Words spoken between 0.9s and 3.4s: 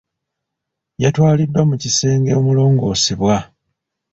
Yatwaliddwa mu kisenge omulongoosebwa.